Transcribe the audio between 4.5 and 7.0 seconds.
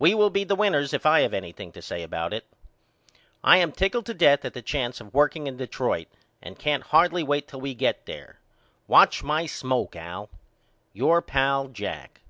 the chance of working in Detroit and I can't